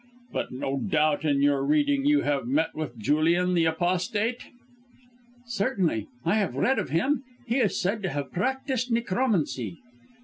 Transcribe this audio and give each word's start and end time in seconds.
But 0.31 0.51
no 0.51 0.79
doubt 0.79 1.23
in 1.25 1.43
your 1.43 1.63
reading 1.63 2.05
you 2.05 2.21
have 2.21 2.47
met 2.47 2.73
with 2.73 2.97
Julian 2.97 3.53
the 3.53 3.65
Apostate?" 3.65 4.47
"Certainly, 5.45 6.07
I 6.25 6.33
have 6.37 6.55
read 6.55 6.79
of 6.79 6.89
him. 6.89 7.21
He 7.45 7.57
is 7.59 7.79
said 7.79 8.01
to 8.01 8.09
have 8.09 8.31
practised 8.31 8.91
necromancy." 8.91 9.77